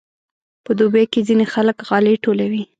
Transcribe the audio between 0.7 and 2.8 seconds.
دوبي کې ځینې خلک غالۍ ټولوي.